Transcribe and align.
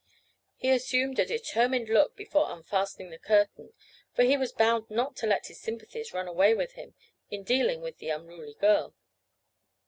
He 0.55 0.71
assumed 0.71 1.19
a 1.19 1.25
determined 1.27 1.87
look 1.87 2.15
before 2.15 2.49
unfastening 2.49 3.11
the 3.11 3.19
curtain, 3.19 3.75
for 4.15 4.23
he 4.23 4.35
was 4.35 4.51
bound 4.51 4.89
not 4.89 5.15
to 5.17 5.27
let 5.27 5.45
his 5.45 5.61
sympathies 5.61 6.11
run 6.11 6.27
away 6.27 6.55
with 6.55 6.71
him 6.73 6.95
in 7.29 7.43
dealing 7.43 7.81
with 7.81 7.99
the 7.99 8.09
unruly 8.09 8.55
girl. 8.55 8.95